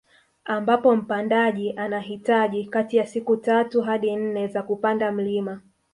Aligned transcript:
Ambapo 0.45 0.95
mpandaji 0.95 1.73
anahitaji 1.75 2.65
kati 2.65 2.97
ya 2.97 3.07
siku 3.07 3.37
tatu 3.37 3.81
hadi 3.81 4.15
nne 4.15 4.47
za 4.47 4.63
kupanda 4.63 5.11
mlima 5.11 5.61